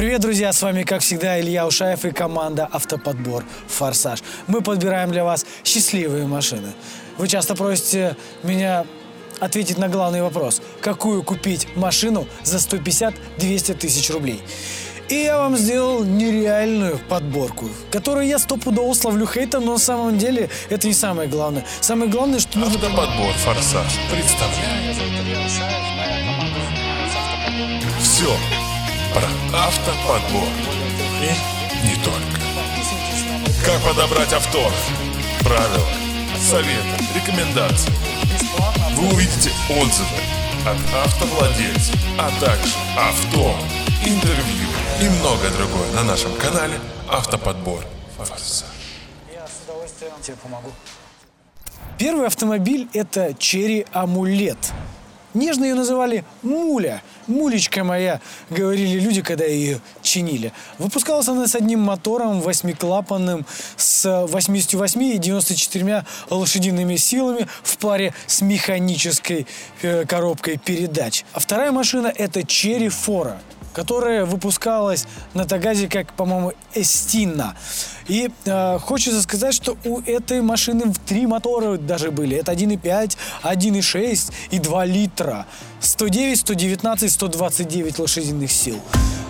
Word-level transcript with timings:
Привет, 0.00 0.22
друзья! 0.22 0.50
С 0.50 0.62
вами, 0.62 0.82
как 0.82 1.02
всегда, 1.02 1.38
Илья 1.38 1.66
Ушаев 1.66 2.06
и 2.06 2.10
команда 2.10 2.66
«Автоподбор 2.72 3.44
Форсаж». 3.66 4.22
Мы 4.46 4.62
подбираем 4.62 5.12
для 5.12 5.24
вас 5.24 5.44
счастливые 5.62 6.26
машины. 6.26 6.68
Вы 7.18 7.28
часто 7.28 7.54
просите 7.54 8.16
меня 8.42 8.86
ответить 9.40 9.76
на 9.76 9.90
главный 9.90 10.22
вопрос. 10.22 10.62
Какую 10.80 11.22
купить 11.22 11.68
машину 11.76 12.26
за 12.44 12.56
150-200 12.56 13.74
тысяч 13.74 14.08
рублей? 14.08 14.42
И 15.10 15.16
я 15.16 15.36
вам 15.36 15.54
сделал 15.58 16.02
нереальную 16.02 16.98
подборку, 17.10 17.68
которую 17.92 18.26
я 18.26 18.38
стопудово 18.38 18.94
словлю 18.94 19.26
хейтом, 19.26 19.66
но 19.66 19.72
на 19.72 19.78
самом 19.78 20.16
деле 20.16 20.48
это 20.70 20.86
не 20.86 20.94
самое 20.94 21.28
главное. 21.28 21.66
Самое 21.82 22.10
главное, 22.10 22.40
что 22.40 22.58
нужно... 22.58 22.76
Автоподбор 22.76 23.34
«Форсаж» 23.34 23.98
представляет. 24.10 24.96
Все 28.00 28.34
про 29.12 29.28
автоподбор. 29.56 30.48
И 31.22 31.86
не 31.86 31.94
только. 32.04 32.40
Как 33.64 33.80
подобрать 33.82 34.32
авто? 34.32 34.70
Правила, 35.42 35.88
советы, 36.38 37.04
рекомендации. 37.14 37.92
Вы 38.96 39.14
увидите 39.14 39.50
отзывы 39.68 40.20
от 40.66 41.06
автовладельцев, 41.06 41.96
а 42.18 42.30
также 42.40 42.74
авто, 42.96 43.54
интервью 44.04 44.68
и 45.00 45.08
многое 45.20 45.50
другое 45.50 45.90
на 45.92 46.04
нашем 46.04 46.34
канале 46.34 46.78
Автоподбор 47.08 47.84
«Форсаж». 48.16 48.64
Я 49.32 49.46
с 49.46 49.64
удовольствием 49.64 50.12
тебе 50.22 50.36
помогу. 50.36 50.70
Первый 51.98 52.26
автомобиль– 52.26 52.88
это 52.92 53.34
Черри 53.34 53.86
Амулет. 53.92 54.72
Нежно 55.34 55.64
ее 55.64 55.74
называли 55.74 56.24
Муля. 56.42 57.02
Мулечка 57.26 57.84
моя, 57.84 58.20
говорили 58.50 58.98
люди, 58.98 59.22
когда 59.22 59.44
ее 59.44 59.80
чинили. 60.02 60.52
Выпускалась 60.78 61.28
она 61.28 61.46
с 61.46 61.54
одним 61.54 61.80
мотором, 61.80 62.40
восьмиклапанным, 62.40 63.46
с 63.76 64.26
88 64.26 65.02
и 65.02 65.18
94 65.18 66.04
лошадиными 66.30 66.96
силами 66.96 67.46
в 67.62 67.78
паре 67.78 68.12
с 68.26 68.40
механической 68.42 69.46
э, 69.82 70.04
коробкой 70.06 70.58
передач. 70.58 71.24
А 71.32 71.40
вторая 71.40 71.70
машина– 71.70 72.12
это 72.16 72.44
Черри 72.44 72.88
Фора 72.88 73.40
которая 73.72 74.24
выпускалась 74.24 75.06
на 75.34 75.44
Тагазе 75.44 75.88
как, 75.88 76.12
по-моему, 76.14 76.52
Эстина. 76.74 77.56
И 78.08 78.30
э, 78.44 78.78
хочется 78.78 79.22
сказать, 79.22 79.54
что 79.54 79.76
у 79.84 80.00
этой 80.00 80.42
машины 80.42 80.92
три 81.06 81.26
мотора 81.26 81.76
даже 81.76 82.10
были. 82.10 82.36
Это 82.36 82.52
1,5, 82.52 83.16
1,6 83.42 84.32
и 84.50 84.58
2 84.58 84.84
литра. 84.84 85.46
109, 85.80 86.38
119, 86.38 87.12
129 87.12 87.98
лошадиных 87.98 88.50
сил. 88.50 88.80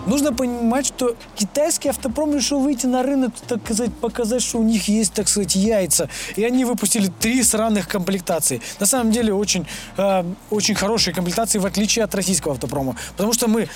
Нужно 0.06 0.32
понимать, 0.32 0.86
что 0.86 1.14
китайский 1.36 1.90
автопром 1.90 2.34
решил 2.34 2.60
выйти 2.60 2.86
на 2.86 3.02
рынок, 3.02 3.32
так 3.46 3.62
сказать, 3.64 3.94
показать, 3.94 4.42
что 4.42 4.58
у 4.58 4.62
них 4.62 4.88
есть, 4.88 5.12
так 5.12 5.28
сказать, 5.28 5.54
яйца. 5.54 6.08
И 6.36 6.44
они 6.44 6.64
выпустили 6.64 7.10
три 7.20 7.42
сраных 7.42 7.86
комплектации. 7.86 8.62
На 8.78 8.86
самом 8.86 9.12
деле 9.12 9.34
очень, 9.34 9.66
э, 9.98 10.24
очень 10.50 10.74
хорошие 10.74 11.14
комплектации, 11.14 11.58
в 11.58 11.66
отличие 11.66 12.04
от 12.04 12.14
российского 12.14 12.54
автопрома. 12.54 12.96
Потому 13.16 13.34
что 13.34 13.46
мы 13.46 13.68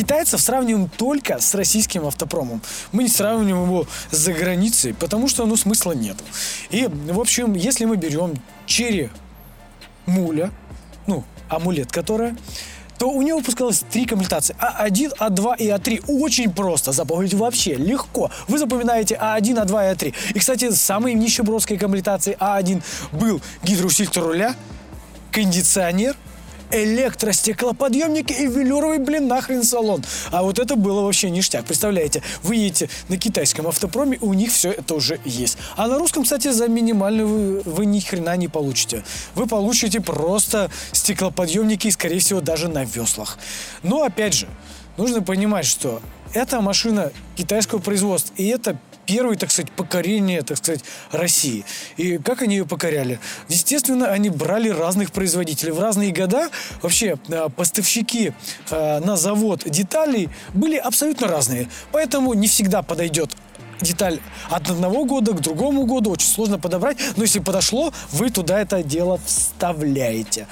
китайцев 0.00 0.40
сравниваем 0.40 0.88
только 0.88 1.40
с 1.40 1.54
российским 1.54 2.06
автопромом. 2.06 2.62
Мы 2.90 3.02
не 3.02 3.10
сравниваем 3.10 3.66
его 3.66 3.86
за 4.10 4.32
границей, 4.32 4.94
потому 4.94 5.28
что, 5.28 5.44
ну, 5.44 5.56
смысла 5.56 5.92
нет. 5.92 6.16
И, 6.70 6.88
в 6.88 7.20
общем, 7.20 7.52
если 7.52 7.84
мы 7.84 7.96
берем 7.96 8.34
черри 8.64 9.10
муля, 10.06 10.50
ну, 11.06 11.24
амулет, 11.50 11.92
которая, 11.92 12.34
то 12.98 13.10
у 13.10 13.20
него 13.20 13.40
выпускалось 13.40 13.82
три 13.90 14.06
комплектации. 14.06 14.56
А1, 14.58 15.18
А2 15.18 15.56
и 15.58 15.68
А3. 15.68 16.04
Очень 16.08 16.50
просто 16.50 16.92
запомнить 16.92 17.34
вообще, 17.34 17.74
легко. 17.74 18.30
Вы 18.48 18.58
запоминаете 18.58 19.18
А1, 19.20 19.66
А2 19.66 19.68
и 19.68 19.94
А3. 19.94 20.14
И, 20.34 20.38
кстати, 20.38 20.70
самые 20.70 21.14
нищебродские 21.14 21.78
комплектации 21.78 22.38
А1 22.40 22.82
был 23.12 23.42
гидроусилитель 23.62 24.22
руля, 24.22 24.54
кондиционер– 25.30 26.16
электростеклоподъемники 26.70 28.32
и 28.32 28.46
велюровый, 28.46 28.98
блин, 28.98 29.28
нахрен 29.28 29.62
салон. 29.62 30.02
А 30.30 30.42
вот 30.42 30.58
это 30.58 30.76
было 30.76 31.02
вообще 31.02 31.30
ништяк. 31.30 31.64
Представляете, 31.64 32.22
вы 32.42 32.56
едете 32.56 32.88
на 33.08 33.16
китайском 33.16 33.66
автопроме, 33.66 34.18
у 34.20 34.34
них 34.34 34.52
все 34.52 34.70
это 34.70 34.94
уже 34.94 35.20
есть. 35.24 35.58
А 35.76 35.86
на 35.86 35.98
русском, 35.98 36.24
кстати, 36.24 36.50
за 36.50 36.68
минимальную 36.68 37.28
вы, 37.28 37.60
вы 37.64 37.86
ни 37.86 38.00
хрена 38.00 38.36
не 38.36 38.48
получите. 38.48 39.04
Вы 39.34 39.46
получите 39.46 40.00
просто 40.00 40.70
стеклоподъемники 40.92 41.88
и, 41.88 41.90
скорее 41.90 42.20
всего, 42.20 42.40
даже 42.40 42.68
на 42.68 42.84
веслах. 42.84 43.38
Но, 43.82 44.02
опять 44.02 44.34
же, 44.34 44.48
нужно 44.96 45.22
понимать, 45.22 45.66
что 45.66 46.00
эта 46.32 46.60
машина 46.60 47.12
китайского 47.36 47.78
производства, 47.80 48.34
и 48.36 48.46
это 48.46 48.78
первое, 49.10 49.36
так 49.36 49.50
сказать, 49.50 49.72
покорение, 49.72 50.42
так 50.42 50.56
сказать, 50.56 50.84
России. 51.10 51.64
И 51.96 52.18
как 52.18 52.42
они 52.42 52.56
ее 52.56 52.64
покоряли? 52.64 53.18
Естественно, 53.48 54.06
они 54.06 54.30
брали 54.30 54.68
разных 54.68 55.10
производителей. 55.10 55.72
В 55.72 55.80
разные 55.80 56.12
года 56.12 56.48
вообще 56.80 57.18
э, 57.28 57.48
поставщики 57.56 58.32
э, 58.70 59.00
на 59.00 59.16
завод 59.16 59.62
деталей 59.66 60.28
были 60.54 60.76
абсолютно 60.76 61.26
разные. 61.26 61.68
Поэтому 61.90 62.34
не 62.34 62.46
всегда 62.46 62.82
подойдет 62.82 63.30
деталь 63.80 64.20
от 64.48 64.70
одного 64.70 65.04
года 65.04 65.32
к 65.32 65.40
другому 65.40 65.86
году 65.86 66.10
очень 66.10 66.28
сложно 66.28 66.58
подобрать, 66.58 66.98
но 67.16 67.22
если 67.22 67.38
подошло, 67.38 67.92
вы 68.12 68.30
туда 68.30 68.60
это 68.60 68.82
дело 68.82 69.20
вставляете. 69.24 70.46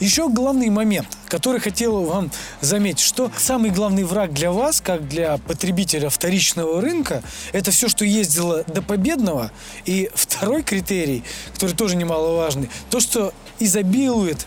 Еще 0.00 0.28
главный 0.28 0.70
момент, 0.70 1.08
который 1.26 1.60
хотел 1.60 2.04
вам 2.04 2.30
заметить, 2.60 3.00
что 3.00 3.30
самый 3.36 3.70
главный 3.70 4.04
враг 4.04 4.32
для 4.32 4.52
вас, 4.52 4.80
как 4.80 5.08
для 5.08 5.38
потребителя 5.38 6.08
вторичного 6.08 6.80
рынка, 6.80 7.22
это 7.52 7.70
все, 7.70 7.88
что 7.88 8.04
ездило 8.04 8.64
до 8.64 8.82
победного. 8.82 9.50
И 9.84 10.10
второй 10.14 10.62
критерий, 10.62 11.24
который 11.54 11.74
тоже 11.74 11.96
немаловажный, 11.96 12.70
то, 12.90 13.00
что 13.00 13.32
изобилует 13.58 14.46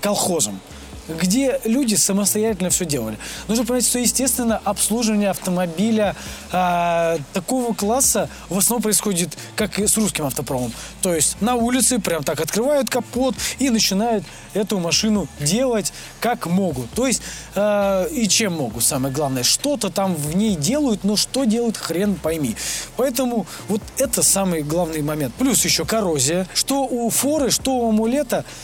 колхозом 0.00 0.60
где 1.08 1.60
люди 1.64 1.94
самостоятельно 1.94 2.70
все 2.70 2.84
делали. 2.84 3.18
Нужно 3.48 3.64
понять, 3.64 3.86
что, 3.86 3.98
естественно, 3.98 4.60
обслуживание 4.64 5.30
автомобиля 5.30 6.14
э, 6.52 7.18
такого 7.32 7.74
класса 7.74 8.28
в 8.48 8.58
основном 8.58 8.82
происходит, 8.82 9.36
как 9.56 9.78
и 9.78 9.86
с 9.86 9.96
русским 9.96 10.26
автопромом. 10.26 10.72
То 11.02 11.14
есть 11.14 11.40
на 11.40 11.54
улице 11.54 11.98
прям 11.98 12.22
так 12.22 12.40
открывают 12.40 12.90
капот 12.90 13.34
и 13.58 13.70
начинают 13.70 14.24
эту 14.54 14.78
машину 14.78 15.28
делать 15.40 15.92
как 16.20 16.46
могут. 16.46 16.90
То 16.90 17.06
есть 17.06 17.22
э, 17.54 18.08
и 18.12 18.28
чем 18.28 18.54
могут, 18.54 18.84
самое 18.84 19.12
главное. 19.12 19.42
Что-то 19.42 19.90
там 19.90 20.14
в 20.14 20.36
ней 20.36 20.56
делают, 20.56 21.04
но 21.04 21.16
что 21.16 21.44
делают, 21.44 21.76
хрен 21.76 22.14
пойми. 22.14 22.56
Поэтому 22.96 23.46
вот 23.68 23.82
это 23.96 24.22
самый 24.22 24.62
главный 24.62 25.02
момент. 25.02 25.34
Плюс 25.34 25.64
еще 25.64 25.84
коррозия. 25.84 26.46
Что 26.54 26.84
у 26.84 27.08
форы, 27.10 27.50
что 27.50 27.78
у 27.78 27.88
амулета– 27.88 28.44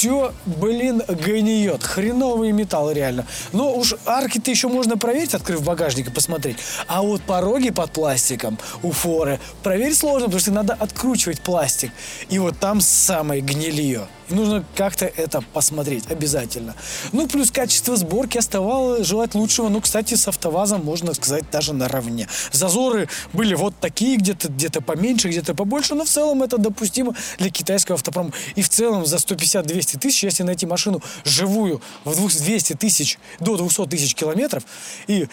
все, 0.00 0.32
блин, 0.46 1.02
гниет. 1.06 1.82
Хреновый 1.82 2.52
металл, 2.52 2.90
реально. 2.90 3.26
Но 3.52 3.74
уж 3.74 3.94
арки-то 4.06 4.50
еще 4.50 4.68
можно 4.68 4.96
проверить, 4.96 5.34
открыв 5.34 5.62
багажник 5.62 6.08
и 6.08 6.10
посмотреть. 6.10 6.56
А 6.86 7.02
вот 7.02 7.20
пороги 7.20 7.68
под 7.68 7.90
пластиком 7.90 8.58
у 8.82 8.92
форы 8.92 9.38
проверить 9.62 9.98
сложно, 9.98 10.28
потому 10.28 10.40
что 10.40 10.52
надо 10.52 10.72
откручивать 10.72 11.42
пластик. 11.42 11.92
И 12.30 12.38
вот 12.38 12.58
там 12.58 12.80
самое 12.80 13.42
гнилье. 13.42 14.08
Нужно 14.30 14.64
как-то 14.76 15.06
это 15.06 15.42
посмотреть 15.52 16.10
обязательно. 16.10 16.74
Ну, 17.12 17.26
плюс 17.26 17.50
качество 17.50 17.96
сборки 17.96 18.38
оставало 18.38 19.04
желать 19.04 19.34
лучшего. 19.34 19.68
Ну, 19.68 19.80
кстати, 19.80 20.14
с 20.14 20.28
автовазом, 20.28 20.84
можно 20.84 21.14
сказать, 21.14 21.44
даже 21.50 21.72
наравне. 21.72 22.28
Зазоры 22.52 23.08
были 23.32 23.54
вот 23.54 23.74
такие, 23.80 24.16
где-то 24.16 24.48
где 24.48 24.70
поменьше, 24.70 25.28
где-то 25.28 25.54
побольше, 25.54 25.94
но 25.94 26.04
в 26.04 26.08
целом 26.08 26.42
это 26.42 26.58
допустимо 26.58 27.14
для 27.38 27.50
китайского 27.50 27.96
автопрома. 27.96 28.32
И 28.54 28.62
в 28.62 28.68
целом 28.68 29.04
за 29.04 29.16
150-200 29.16 29.98
тысяч, 29.98 30.24
если 30.24 30.42
найти 30.42 30.66
машину 30.66 31.02
живую 31.24 31.82
в 32.04 32.14
200 32.14 32.74
тысяч, 32.74 33.18
до 33.40 33.56
200 33.56 33.86
тысяч 33.86 34.14
километров, 34.14 34.64
и 35.06 35.28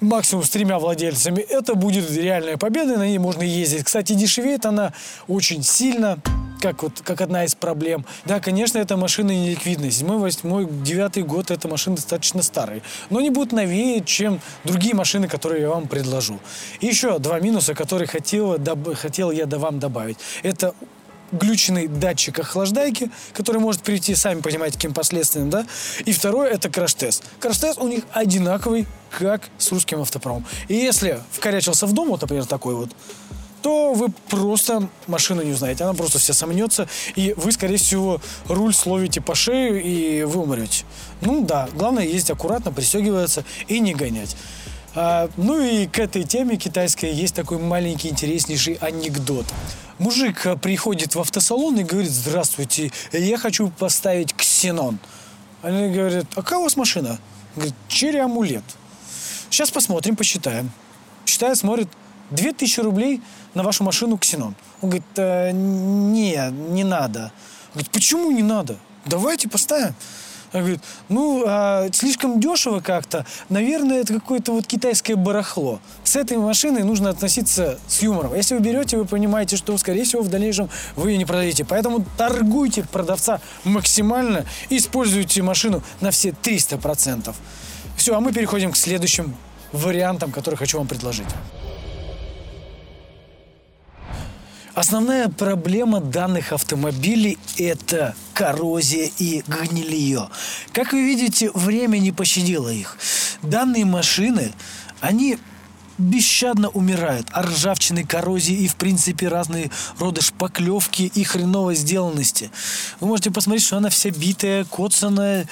максимум 0.00 0.44
с 0.44 0.50
тремя 0.50 0.78
владельцами, 0.78 1.40
это 1.40 1.74
будет 1.74 2.10
реальная 2.10 2.56
победа, 2.56 2.96
на 2.98 3.06
ней 3.06 3.18
можно 3.18 3.42
ездить. 3.42 3.84
Кстати, 3.84 4.12
дешевеет 4.12 4.66
она 4.66 4.92
очень 5.26 5.62
сильно 5.62 6.18
как, 6.64 6.82
вот, 6.82 7.02
как 7.04 7.20
одна 7.20 7.44
из 7.44 7.54
проблем. 7.54 8.06
Да, 8.24 8.40
конечно, 8.40 8.78
эта 8.78 8.96
машина 8.96 9.32
не 9.32 9.50
ликвидная. 9.50 9.90
Седьмой, 9.90 10.16
восьмой, 10.16 10.66
девятый 10.66 11.22
год 11.22 11.50
эта 11.50 11.68
машина 11.68 11.96
достаточно 11.96 12.42
старая. 12.42 12.80
Но 13.10 13.18
они 13.18 13.28
будут 13.28 13.52
новее, 13.52 14.02
чем 14.02 14.40
другие 14.64 14.94
машины, 14.94 15.28
которые 15.28 15.60
я 15.60 15.68
вам 15.68 15.88
предложу. 15.88 16.40
И 16.80 16.86
еще 16.86 17.18
два 17.18 17.38
минуса, 17.38 17.74
которые 17.74 18.08
хотел, 18.08 18.54
доб- 18.54 18.94
хотел 18.94 19.30
я 19.30 19.44
вам 19.46 19.78
добавить. 19.78 20.16
Это 20.42 20.74
глюченный 21.32 21.86
датчик 21.86 22.38
охлаждайки, 22.38 23.10
который 23.34 23.60
может 23.60 23.82
прийти, 23.82 24.14
сами 24.14 24.40
понимаете, 24.40 24.76
каким 24.76 24.94
последствиям, 24.94 25.50
да. 25.50 25.66
И 26.06 26.14
второе– 26.14 26.48
это 26.50 26.70
краш-тест. 26.70 27.24
Краш-тест 27.40 27.78
у 27.78 27.88
них 27.88 28.04
одинаковый, 28.12 28.86
как 29.10 29.50
с 29.58 29.70
русским 29.70 30.00
автопромом. 30.00 30.46
И 30.68 30.74
если 30.74 31.20
вкорячился 31.30 31.86
в 31.86 31.92
дом, 31.92 32.08
вот, 32.08 32.22
например, 32.22 32.46
такой 32.46 32.74
вот, 32.74 32.88
то 33.64 33.94
вы 33.94 34.10
просто 34.10 34.90
машину 35.06 35.42
не 35.42 35.52
узнаете. 35.52 35.84
Она 35.84 35.94
просто 35.94 36.18
вся 36.18 36.34
сомнется, 36.34 36.86
и 37.16 37.32
вы, 37.38 37.50
скорее 37.50 37.78
всего, 37.78 38.20
руль 38.46 38.74
словите 38.74 39.22
по 39.22 39.34
шею, 39.34 39.82
и 39.82 40.22
вы 40.24 40.42
умрете. 40.42 40.84
Ну 41.22 41.40
да, 41.40 41.70
главное 41.72 42.04
ездить 42.04 42.32
аккуратно, 42.32 42.72
пристегиваться 42.72 43.42
и 43.66 43.80
не 43.80 43.94
гонять. 43.94 44.36
А, 44.94 45.30
ну 45.38 45.58
и 45.58 45.86
к 45.86 45.98
этой 45.98 46.24
теме 46.24 46.58
китайской 46.58 47.10
есть 47.10 47.34
такой 47.34 47.56
маленький 47.56 48.10
интереснейший 48.10 48.74
анекдот. 48.82 49.46
Мужик 49.98 50.44
а, 50.44 50.56
приходит 50.56 51.14
в 51.14 51.20
автосалон 51.20 51.78
и 51.78 51.84
говорит, 51.84 52.10
здравствуйте, 52.10 52.92
я 53.12 53.38
хочу 53.38 53.70
поставить 53.70 54.34
ксенон. 54.34 54.98
Они 55.62 55.88
говорят, 55.90 56.26
а 56.34 56.42
какая 56.42 56.58
у 56.58 56.64
вас 56.64 56.76
машина? 56.76 57.18
Говорит, 57.56 57.74
черри 57.88 58.18
амулет. 58.18 58.64
Сейчас 59.48 59.70
посмотрим, 59.70 60.16
посчитаем. 60.16 60.70
Считает, 61.24 61.56
смотрит, 61.56 61.88
2000 62.30 62.80
рублей 62.80 63.22
на 63.54 63.62
вашу 63.62 63.84
машину 63.84 64.18
ксенон. 64.18 64.54
Он 64.80 64.90
говорит, 64.90 65.06
э, 65.16 65.50
не, 65.52 66.50
не 66.70 66.84
надо. 66.84 67.32
Он 67.68 67.72
говорит, 67.74 67.90
почему 67.90 68.30
не 68.30 68.42
надо? 68.42 68.76
Давайте 69.06 69.48
поставим. 69.48 69.94
Он 70.54 70.60
говорит, 70.60 70.80
ну, 71.08 71.42
а, 71.46 71.88
слишком 71.92 72.38
дешево 72.38 72.78
как-то. 72.78 73.26
Наверное, 73.48 74.00
это 74.00 74.14
какое-то 74.14 74.52
вот 74.52 74.68
китайское 74.68 75.16
барахло. 75.16 75.80
С 76.04 76.14
этой 76.14 76.36
машиной 76.38 76.84
нужно 76.84 77.10
относиться 77.10 77.76
с 77.88 78.02
юмором. 78.02 78.34
Если 78.34 78.54
вы 78.54 78.60
берете, 78.60 78.96
вы 78.96 79.04
понимаете, 79.04 79.56
что, 79.56 79.76
скорее 79.78 80.04
всего, 80.04 80.22
в 80.22 80.28
дальнейшем 80.28 80.70
вы 80.94 81.10
ее 81.10 81.18
не 81.18 81.24
продадите. 81.24 81.64
Поэтому 81.64 82.04
торгуйте 82.16 82.84
продавца 82.84 83.40
максимально 83.64 84.44
используйте 84.70 85.42
машину 85.42 85.82
на 86.00 86.12
все 86.12 86.28
300%. 86.30 87.34
Все, 87.96 88.16
а 88.16 88.20
мы 88.20 88.32
переходим 88.32 88.70
к 88.70 88.76
следующим 88.76 89.34
вариантам, 89.72 90.30
которые 90.30 90.56
хочу 90.56 90.78
вам 90.78 90.86
предложить. 90.86 91.26
Основная 94.74 95.28
проблема 95.28 96.00
данных 96.00 96.52
автомобилей– 96.52 97.38
это 97.58 98.16
коррозия 98.32 99.08
и 99.18 99.44
гнилье. 99.46 100.28
Как 100.72 100.92
вы 100.92 101.04
видите, 101.04 101.50
время 101.54 101.98
не 101.98 102.10
пощадило 102.10 102.68
их. 102.68 102.98
Данные 103.42 103.84
машины, 103.84 104.52
они 105.00 105.38
бесщадно 105.96 106.70
умирают 106.70 107.28
от 107.30 107.46
ржавчины, 107.46 108.04
коррозии 108.04 108.56
и, 108.56 108.66
в 108.66 108.74
принципе, 108.74 109.28
разные 109.28 109.70
роды 110.00 110.22
шпаклевки 110.22 111.02
и 111.14 111.22
хреновой 111.22 111.76
сделанности. 111.76 112.50
Вы 112.98 113.06
можете 113.06 113.30
посмотреть, 113.30 113.64
что 113.64 113.76
она 113.76 113.90
вся 113.90 114.10
битая, 114.10 114.64
коцаная, 114.64 115.48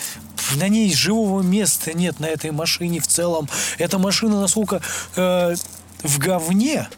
на 0.56 0.68
ней 0.68 0.92
живого 0.92 1.42
места 1.42 1.96
нет 1.96 2.18
на 2.18 2.26
этой 2.26 2.50
машине 2.50 2.98
в 2.98 3.06
целом. 3.06 3.48
Эта 3.78 3.98
машина 4.00 4.40
насколько 4.40 4.82
э, 5.14 5.54
в 6.02 6.18
говне, 6.18 6.88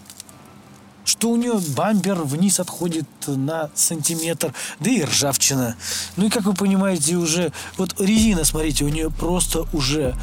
что 1.04 1.30
у 1.30 1.36
нее 1.36 1.60
бампер 1.76 2.22
вниз 2.22 2.60
отходит 2.60 3.06
на 3.26 3.70
сантиметр, 3.74 4.52
да 4.80 4.90
и 4.90 5.02
ржавчина. 5.02 5.76
Ну 6.16 6.26
и 6.26 6.30
как 6.30 6.44
вы 6.44 6.54
понимаете, 6.54 7.16
уже 7.16 7.52
вот 7.76 8.00
резина, 8.00 8.44
смотрите, 8.44 8.84
у 8.84 8.88
нее 8.88 9.10
просто 9.10 9.66
уже 9.72 10.14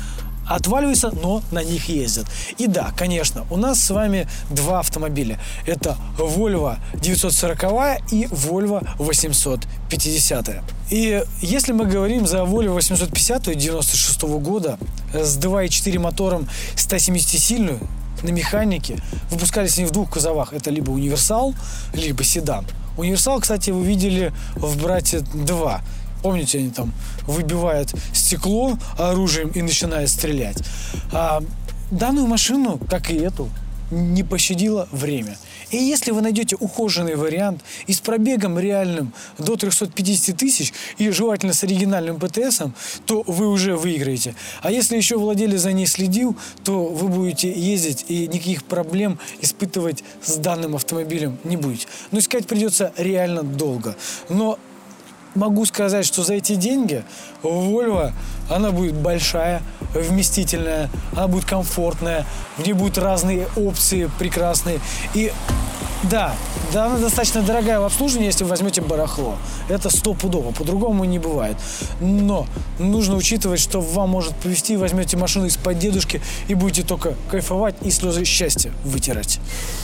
отваливается, 0.48 1.12
но 1.12 1.42
на 1.52 1.64
них 1.64 1.90
ездят. 1.90 2.26
И 2.58 2.68
да, 2.68 2.92
конечно, 2.96 3.46
у 3.50 3.58
нас 3.58 3.80
с 3.82 3.90
вами 3.90 4.28
два 4.50 4.80
автомобиля. 4.80 5.40
Это 5.66 5.98
Volvo 6.18 6.78
940 6.96 8.12
и 8.12 8.26
Volvo 8.26 8.88
850. 8.98 10.64
И 10.90 11.24
если 11.42 11.72
мы 11.72 11.86
говорим 11.86 12.28
за 12.28 12.40
Volvo 12.40 12.74
850 12.74 13.56
96 13.56 14.24
года 14.24 14.78
с 15.14 15.38
2.4 15.38 16.00
мотором 16.00 16.48
170-сильную, 16.76 17.88
на 18.24 18.30
механике. 18.30 18.98
Выпускались 19.30 19.78
они 19.78 19.88
в 19.88 19.92
двух 19.92 20.10
кузовах. 20.10 20.54
Это 20.54 20.70
либо 20.70 20.92
универсал, 20.92 21.54
либо 21.94 22.24
седан. 22.24 22.66
Универсал, 22.98 23.40
кстати, 23.40 23.70
вы 23.70 23.86
видели 23.86 24.34
в 24.56 24.82
«Брате 24.82 25.20
2». 25.20 25.82
Помните, 26.22 26.60
они 26.60 26.70
там 26.70 26.94
выбивают 27.26 27.94
стекло 28.14 28.78
оружием 28.98 29.50
и 29.50 29.62
начинают 29.62 30.10
стрелять. 30.10 30.64
А 31.12 31.42
данную 31.90 32.28
машину, 32.28 32.80
как 32.90 33.10
и 33.10 33.16
эту, 33.16 33.50
не 33.92 34.24
пощадило 34.24 34.88
время. 34.92 35.38
И 35.70 35.78
если 35.78 36.12
вы 36.12 36.22
найдете 36.22 36.56
ухоженный 36.60 37.16
вариант 37.16 37.62
и 37.88 37.94
с 37.94 38.00
пробегом 38.00 38.60
реальным 38.60 39.14
до 39.38 39.56
350 39.56 40.36
тысяч 40.36 40.74
и 40.98 41.10
желательно 41.10 41.54
с 41.54 41.64
оригинальным 41.64 42.20
ПТСом, 42.20 42.74
то 43.06 43.24
вы 43.28 43.48
уже 43.48 43.76
выиграете. 43.76 44.36
А 44.62 44.72
если 44.72 44.98
еще 44.98 45.18
владелец 45.18 45.62
за 45.62 45.72
ней 45.72 45.88
следил, 45.88 46.36
то 46.64 46.86
вы 46.86 47.08
будете 47.08 47.52
ездить 47.52 48.06
и 48.08 48.28
никаких 48.28 48.64
проблем 48.64 49.20
испытывать 49.42 50.04
с 50.24 50.38
данным 50.38 50.76
автомобилем 50.76 51.38
не 51.44 51.58
будете. 51.58 51.88
Но 52.12 52.20
искать 52.20 52.48
придется 52.48 52.94
реально 52.98 53.44
долго. 53.44 53.96
Но 54.30 54.58
могу 55.36 55.66
сказать, 55.66 56.06
что 56.06 56.24
за 56.24 56.36
эти 56.36 56.56
деньги 56.56 57.04
Volvo, 57.44 58.12
она 58.50 58.72
будет 58.72 58.96
большая, 58.96 59.62
вместительная, 59.94 60.90
она 61.14 61.28
будет 61.28 61.46
комфортная, 61.46 62.26
в 62.58 62.66
ней 62.66 62.74
будут 62.74 62.98
разные 62.98 63.48
опции 63.56 64.10
прекрасные. 64.20 64.80
И 65.14 65.32
да, 66.04 66.36
да, 66.74 66.86
она 66.86 66.98
достаточно 66.98 67.42
дорогая 67.42 67.80
в 67.80 67.84
обслуживании, 67.84 68.28
если 68.28 68.44
вы 68.44 68.50
возьмете 68.50 68.82
барахло. 68.82 69.38
Это 69.70 69.90
стопудово, 69.90 70.52
по-другому 70.52 71.04
не 71.06 71.20
бывает. 71.20 71.58
Но 72.00 72.48
нужно 72.80 73.16
учитывать, 73.16 73.60
что 73.60 73.82
вам 73.82 74.10
может 74.10 74.36
повезти, 74.36 74.78
возьмете 74.78 75.18
машину 75.18 75.46
из-под 75.46 75.78
дедушки 75.78 76.22
и 76.48 76.56
будете 76.56 76.84
только 76.84 77.16
кайфовать 77.30 77.76
и 77.82 77.92
слезы 77.92 78.26
счастья 78.26 78.72
вытирать. 78.84 79.40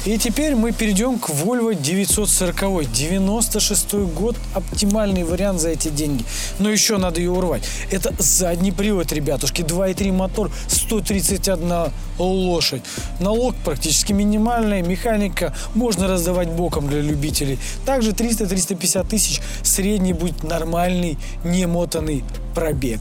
И 0.05 0.17
теперь 0.17 0.55
мы 0.55 0.71
перейдем 0.71 1.19
к 1.19 1.29
Volvo 1.29 1.75
940. 1.75 2.91
96 2.91 3.93
год, 4.15 4.35
оптимальный 4.53 5.23
вариант 5.23 5.61
за 5.61 5.69
эти 5.69 5.89
деньги. 5.89 6.25
Но 6.57 6.69
еще 6.69 6.97
надо 6.97 7.19
ее 7.19 7.31
урвать. 7.31 7.63
Это 7.91 8.13
задний 8.17 8.71
привод, 8.71 9.11
ребятушки, 9.11 9.61
2.3 9.61 10.11
мотор, 10.11 10.51
131 10.67 11.91
лошадь. 12.17 12.81
Налог 13.19 13.55
практически 13.63 14.13
минимальный, 14.13 14.81
механика 14.81 15.53
можно 15.75 16.06
раздавать 16.07 16.49
боком 16.49 16.87
для 16.87 17.01
любителей. 17.01 17.59
Также 17.85 18.11
300-350 18.11 19.07
тысяч 19.07 19.41
средний 19.63 20.13
будет 20.13 20.43
нормальный, 20.43 21.17
немотанный 21.43 22.23
пробег. 22.55 22.99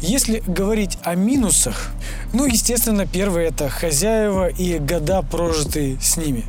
Если 0.00 0.42
говорить 0.46 0.98
о 1.02 1.14
минусах, 1.14 1.90
ну, 2.32 2.44
естественно, 2.44 3.06
первое 3.06 3.48
это 3.48 3.68
хозяева 3.68 4.48
и 4.48 4.78
года, 4.78 5.22
прожитые 5.22 5.98
с 6.00 6.16
ними. 6.16 6.44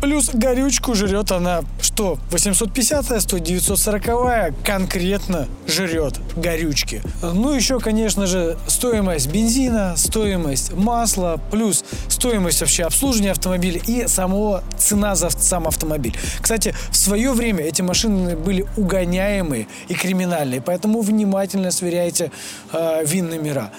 Плюс 0.00 0.30
горючку 0.32 0.94
жрет 0.94 1.32
она 1.32 1.62
что? 1.80 2.18
850-я, 2.30 3.20
100 3.20 3.38
940 3.38 4.54
конкретно 4.64 5.48
жрет 5.66 6.14
горючки. 6.36 7.02
Ну, 7.22 7.52
еще, 7.52 7.78
конечно 7.78 8.26
же, 8.26 8.56
стоимость 8.66 9.30
бензина, 9.30 9.94
стоимость 9.96 10.72
масла, 10.72 11.40
плюс 11.50 11.84
стоимость 12.08 12.60
вообще 12.60 12.84
обслуживания 12.84 13.32
автомобиля 13.32 13.80
и 13.86 14.06
самого 14.08 14.64
цена 14.78 15.14
за 15.14 15.30
сам 15.30 15.66
автомобиль. 15.66 16.16
Кстати, 16.40 16.74
в 16.90 16.96
свое 16.96 17.32
время 17.32 17.64
эти 17.64 17.82
машины 17.82 18.36
были 18.36 18.66
угоняемые 18.76 19.66
и 19.88 19.94
криминальные, 19.94 20.60
поэтому 20.60 21.02
внимательно 21.02 21.70
сверяйте 21.70 22.30
э, 22.72 23.04
ВИН-номера. 23.04 23.70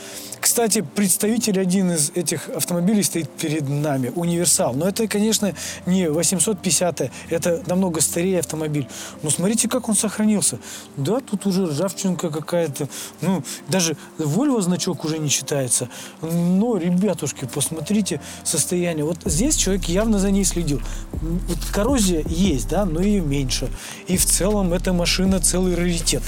Кстати, 0.44 0.82
представитель 0.82 1.58
один 1.58 1.94
из 1.94 2.10
этих 2.10 2.50
автомобилей 2.50 3.02
стоит 3.02 3.30
перед 3.30 3.70
нами, 3.70 4.12
универсал. 4.14 4.74
Но 4.74 4.90
это, 4.90 5.08
конечно, 5.08 5.54
не 5.86 6.10
850 6.10 7.10
это 7.30 7.64
намного 7.66 8.02
старее 8.02 8.40
автомобиль. 8.40 8.86
Но 9.22 9.30
смотрите, 9.30 9.70
как 9.70 9.88
он 9.88 9.96
сохранился. 9.96 10.60
Да, 10.98 11.22
тут 11.22 11.46
уже 11.46 11.64
ржавчинка 11.68 12.30
какая-то. 12.30 12.90
Ну, 13.22 13.42
даже 13.70 13.96
Volvo 14.18 14.60
значок 14.62 15.06
уже 15.06 15.18
не 15.18 15.30
читается. 15.30 15.88
Но, 16.22 16.76
ребятушки, 16.76 17.46
посмотрите 17.46 18.20
состояние. 18.44 19.06
Вот 19.06 19.20
здесь 19.24 19.56
человек 19.56 19.86
явно 19.86 20.20
за 20.20 20.30
ней 20.30 20.44
следил. 20.44 20.82
Вот 21.22 21.60
коррозия 21.72 22.22
есть, 22.28 22.68
да, 22.68 22.84
но 22.84 23.00
ее 23.00 23.22
меньше. 23.22 23.70
И 24.08 24.18
в 24.18 24.26
целом 24.26 24.74
эта 24.74 24.92
машина 24.92 25.40
целый 25.40 25.76
раритет. 25.76 26.22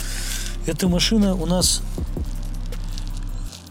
Эта 0.67 0.87
машина 0.87 1.35
у 1.35 1.45
нас 1.45 1.81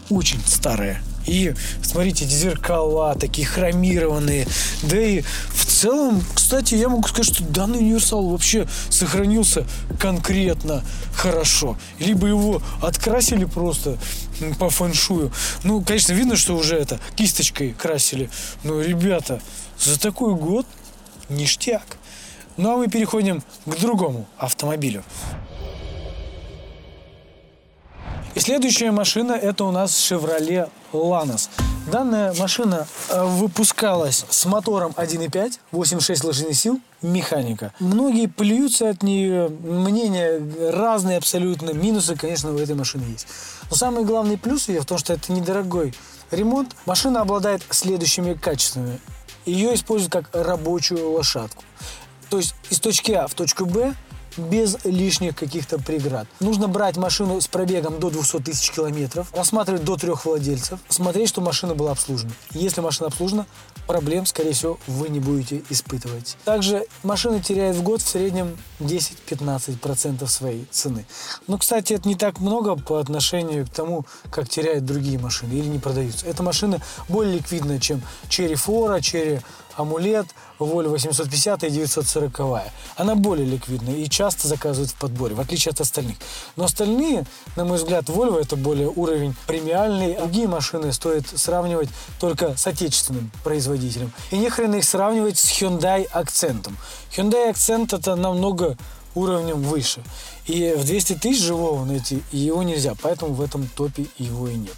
очень 0.09 0.39
старые. 0.45 1.01
И 1.25 1.53
смотрите, 1.81 2.25
зеркала 2.25 3.15
такие 3.15 3.47
хромированные. 3.47 4.47
Да 4.83 4.99
и 4.99 5.21
в 5.21 5.65
целом, 5.65 6.23
кстати, 6.33 6.75
я 6.75 6.87
могу 6.87 7.07
сказать, 7.07 7.33
что 7.33 7.43
данный 7.43 7.79
универсал 7.79 8.27
вообще 8.27 8.67
сохранился 8.89 9.65
конкретно 9.99 10.83
хорошо. 11.15 11.77
Либо 11.99 12.27
его 12.27 12.61
открасили 12.81 13.45
просто 13.45 13.97
по 14.59 14.69
фэншую. 14.69 15.31
Ну, 15.63 15.81
конечно, 15.81 16.13
видно, 16.13 16.35
что 16.35 16.55
уже 16.55 16.75
это 16.75 16.99
кисточкой 17.15 17.73
красили. 17.73 18.29
Но, 18.63 18.81
ребята, 18.81 19.41
за 19.79 19.99
такой 19.99 20.35
год 20.35 20.67
ништяк. 21.29 21.97
Ну 22.57 22.73
а 22.73 22.77
мы 22.77 22.87
переходим 22.87 23.43
к 23.65 23.75
другому 23.79 24.27
автомобилю. 24.37 25.03
И 28.35 28.39
следующая 28.41 28.91
машина 28.91 29.31
это 29.31 29.63
у 29.63 29.71
нас 29.71 29.93
Chevrolet 29.93 30.69
Lanos. 30.91 31.49
Данная 31.89 32.33
машина 32.33 32.85
э, 33.07 33.23
выпускалась 33.23 34.25
с 34.29 34.45
мотором 34.45 34.91
1.5, 34.97 35.53
86 35.71 36.23
лошадиных 36.25 36.57
сил, 36.57 36.81
механика. 37.01 37.73
Многие 37.79 38.27
плюются 38.27 38.89
от 38.89 39.03
нее, 39.03 39.47
мнения 39.47 40.41
разные 40.69 41.17
абсолютно. 41.17 41.71
Минусы, 41.71 42.17
конечно, 42.17 42.53
у 42.53 42.57
этой 42.57 42.75
машины 42.75 43.03
есть. 43.09 43.25
Но 43.69 43.77
самый 43.77 44.03
главный 44.03 44.37
плюс 44.37 44.67
ее 44.67 44.81
в 44.81 44.85
том, 44.85 44.97
что 44.97 45.13
это 45.13 45.31
недорогой 45.31 45.93
ремонт, 46.29 46.75
машина 46.85 47.21
обладает 47.21 47.63
следующими 47.69 48.33
качествами. 48.33 48.99
Ее 49.45 49.73
используют 49.75 50.11
как 50.11 50.29
рабочую 50.33 51.09
лошадку. 51.09 51.63
То 52.29 52.37
есть 52.39 52.53
из 52.69 52.81
точки 52.81 53.13
А 53.13 53.27
в 53.27 53.33
точку 53.33 53.65
Б 53.65 53.93
без 54.37 54.77
лишних 54.83 55.35
каких-то 55.35 55.77
преград. 55.79 56.27
Нужно 56.39 56.67
брать 56.67 56.97
машину 56.97 57.39
с 57.39 57.47
пробегом 57.47 57.99
до 57.99 58.09
200 58.09 58.39
тысяч 58.39 58.71
километров, 58.71 59.27
рассматривать 59.33 59.83
до 59.83 59.95
трех 59.97 60.25
владельцев, 60.25 60.79
смотреть, 60.89 61.29
что 61.29 61.41
машина 61.41 61.75
была 61.75 61.91
обслужена. 61.91 62.31
Если 62.51 62.81
машина 62.81 63.07
обслужена, 63.07 63.45
проблем, 63.87 64.25
скорее 64.25 64.53
всего, 64.53 64.77
вы 64.87 65.09
не 65.09 65.19
будете 65.19 65.63
испытывать. 65.69 66.37
Также 66.45 66.85
машина 67.03 67.39
теряет 67.39 67.75
в 67.75 67.83
год 67.83 68.01
в 68.01 68.07
среднем 68.07 68.57
10-15% 68.79 70.27
своей 70.27 70.65
цены. 70.71 71.05
Но, 71.47 71.57
кстати, 71.57 71.93
это 71.93 72.07
не 72.07 72.15
так 72.15 72.39
много 72.39 72.75
по 72.75 72.99
отношению 72.99 73.65
к 73.65 73.69
тому, 73.69 74.05
как 74.31 74.49
теряют 74.49 74.85
другие 74.85 75.19
машины 75.19 75.53
или 75.53 75.67
не 75.67 75.79
продаются. 75.79 76.25
Эта 76.25 76.43
машина 76.43 76.81
более 77.09 77.35
ликвидная, 77.35 77.79
чем 77.79 78.01
Cherry 78.29 78.53
Flora, 78.53 78.99
Cherry 78.99 79.41
Амулет, 79.77 80.27
Volvo 80.59 80.89
850 80.89 81.63
и 81.63 81.69
940. 81.69 82.39
Она 82.95 83.15
более 83.15 83.45
ликвидная 83.45 83.95
и 83.95 84.09
часто 84.09 84.47
заказывают 84.47 84.91
в 84.91 84.95
подборе, 84.95 85.35
в 85.35 85.39
отличие 85.39 85.71
от 85.71 85.81
остальных. 85.81 86.17
Но 86.55 86.65
остальные, 86.65 87.25
на 87.55 87.65
мой 87.65 87.77
взгляд, 87.77 88.05
Volvo 88.05 88.39
это 88.39 88.55
более 88.55 88.89
уровень 88.89 89.35
премиальный. 89.47 90.15
Другие 90.15 90.47
машины 90.47 90.93
стоит 90.93 91.27
сравнивать 91.27 91.89
только 92.19 92.55
с 92.57 92.67
отечественным 92.67 93.31
производителем. 93.43 94.11
И 94.31 94.37
не 94.37 94.49
хрена 94.49 94.75
их 94.75 94.85
сравнивать 94.85 95.37
с 95.37 95.61
Hyundai 95.61 96.09
Accent. 96.11 96.71
Hyundai 97.15 97.51
Accent 97.51 97.95
это 97.95 98.15
намного 98.15 98.77
уровнем 99.15 99.61
выше. 99.61 100.03
И 100.45 100.73
в 100.77 100.85
200 100.85 101.15
тысяч 101.15 101.41
живого 101.41 101.85
найти 101.85 102.21
его 102.31 102.61
нельзя, 102.61 102.93
поэтому 103.01 103.33
в 103.33 103.41
этом 103.41 103.67
топе 103.75 104.05
его 104.17 104.47
и 104.47 104.55
нет. 104.55 104.75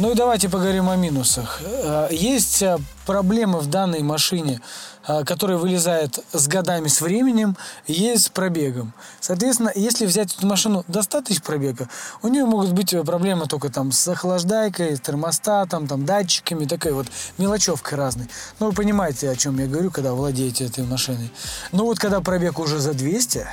Ну 0.00 0.12
и 0.12 0.14
давайте 0.14 0.48
поговорим 0.48 0.88
о 0.88 0.94
минусах. 0.94 1.60
Э, 1.60 2.06
есть 2.12 2.62
э, 2.62 2.78
проблемы 3.04 3.58
в 3.58 3.66
данной 3.66 4.04
машине, 4.04 4.60
э, 5.08 5.24
которая 5.24 5.58
вылезает 5.58 6.20
с 6.32 6.46
годами, 6.46 6.86
с 6.86 7.00
временем, 7.00 7.56
есть 7.88 8.26
с 8.26 8.28
пробегом. 8.28 8.92
Соответственно, 9.20 9.72
если 9.74 10.06
взять 10.06 10.32
эту 10.36 10.46
машину 10.46 10.84
до 10.86 11.02
100 11.02 11.22
тысяч 11.22 11.42
пробега, 11.42 11.88
у 12.22 12.28
нее 12.28 12.44
могут 12.44 12.70
быть 12.74 12.94
проблемы 13.04 13.46
только 13.46 13.70
там 13.70 13.90
с 13.90 14.06
охлаждайкой, 14.06 14.96
с 14.96 15.00
термостатом, 15.00 15.88
там, 15.88 16.04
датчиками, 16.04 16.64
такой 16.66 16.92
вот 16.92 17.08
мелочевкой 17.36 17.98
разной. 17.98 18.28
Ну, 18.60 18.66
вы 18.66 18.72
понимаете, 18.72 19.28
о 19.28 19.34
чем 19.34 19.58
я 19.58 19.66
говорю, 19.66 19.90
когда 19.90 20.12
владеете 20.12 20.66
этой 20.66 20.84
машиной. 20.84 21.32
Но 21.72 21.84
вот 21.84 21.98
когда 21.98 22.20
пробег 22.20 22.60
уже 22.60 22.78
за 22.78 22.94
200 22.94 23.48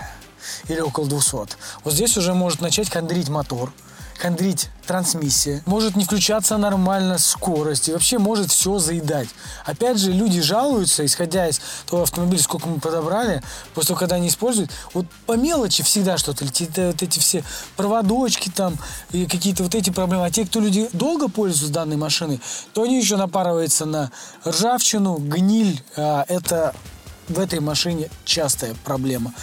или 0.67 0.79
около 0.79 1.08
200, 1.08 1.58
вот 1.84 1.94
здесь 1.94 2.15
уже 2.17 2.36
может 2.36 2.62
начать 2.62 2.91
хандрить 2.91 3.29
мотор– 3.29 3.74
хандрить 4.18 4.70
трансмиссия, 4.86 5.64
может 5.66 5.96
не 5.96 6.06
включаться 6.06 6.58
нормально 6.58 7.18
скорость 7.18 7.90
и 7.90 7.92
вообще 7.92 8.18
может 8.18 8.52
все 8.52 8.78
заедать. 8.78 9.30
Опять 9.66 9.98
же, 9.98 10.12
люди 10.12 10.42
жалуются, 10.42 11.06
исходя 11.06 11.48
из 11.48 11.60
того 11.90 12.04
автомобиля, 12.04 12.42
сколько 12.42 12.68
мы 12.68 12.80
подобрали, 12.80 13.42
после 13.74 13.90
того, 13.90 14.00
когда 14.00 14.16
они 14.16 14.28
используют, 14.28 14.72
вот 14.94 15.06
по 15.26 15.34
мелочи 15.34 15.84
всегда 15.84 16.18
что-то 16.18 16.46
летит, 16.46 16.70
вот 16.78 17.02
эти 17.02 17.20
все 17.20 17.44
проводочки 17.76 18.50
там 18.50 18.76
и 19.12 19.26
какие-то 19.26 19.64
вот 19.64 19.76
эти 19.76 19.90
проблемы. 19.90 20.26
А 20.26 20.32
те, 20.32 20.46
кто 20.46 20.60
люди 20.60 20.90
долго 20.94 21.28
пользуются 21.28 21.74
данной 21.74 21.98
машиной, 21.98 22.40
то 22.74 22.84
они 22.84 22.98
еще 23.00 23.18
напарываются 23.18 23.86
на 23.86 24.12
ржавчину, 24.46 25.18
гниль. 25.18 25.82
А, 25.98 26.26
это 26.28 26.74
в 27.27 27.39
этой 27.39 27.60
машине 27.60 28.10
частая 28.24 28.75
проблема. 28.84 29.34